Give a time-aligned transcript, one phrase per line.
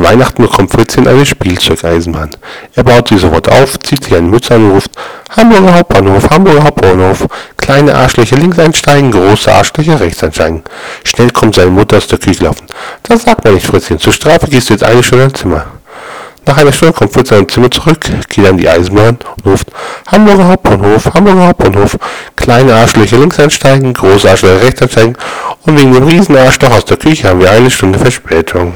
[0.00, 2.30] An Weihnachten bekommt Fritzchen eine Spielzeugeisenbahn.
[2.74, 4.92] Er baut sie sofort auf, zieht sich eine Mütze an und ruft
[5.36, 7.26] Hamburger Hauptbahnhof, Hamburger Hauptbahnhof.
[7.58, 10.62] Kleine Arschlöcher links einsteigen, große Arschlöcher rechts einsteigen.
[11.04, 12.66] Schnell kommt seine Mutter aus der Küche laufen.
[13.02, 13.98] Das sagt man nicht, Fritzchen.
[13.98, 15.66] Zur Strafe gehst du jetzt eine Stunde ins Zimmer.
[16.46, 19.68] Nach einer Stunde kommt Fritzchen sein Zimmer zurück, geht an die Eisenbahn und ruft
[20.10, 21.98] Hamburger Hauptbahnhof, Hamburger Hauptbahnhof.
[22.36, 25.18] Kleine Arschlöcher links einsteigen, große Arschlöcher rechts einsteigen.
[25.66, 28.72] Und wegen dem riesen Arschloch aus der Küche haben wir eine Stunde Verspätung.